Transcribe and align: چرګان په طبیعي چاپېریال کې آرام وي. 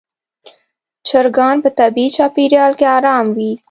چرګان 1.07 1.55
په 1.63 1.69
طبیعي 1.79 2.09
چاپېریال 2.15 2.71
کې 2.79 2.85
آرام 2.97 3.25
وي. 3.37 3.51